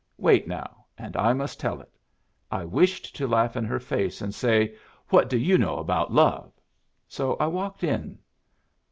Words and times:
Wait, 0.17 0.47
now, 0.47 0.83
and 0.97 1.15
I 1.15 1.31
must 1.33 1.59
tell 1.59 1.79
it. 1.79 1.91
I 2.51 2.65
wished 2.65 3.15
to 3.17 3.27
laugh 3.27 3.55
in 3.55 3.63
her 3.65 3.79
face 3.79 4.19
and 4.19 4.33
say, 4.33 4.73
'What 5.09 5.29
do 5.29 5.37
you 5.37 5.59
know 5.59 5.77
about 5.77 6.11
love?' 6.11 6.59
So 7.07 7.35
I 7.35 7.45
walked 7.45 7.83
in. 7.83 8.17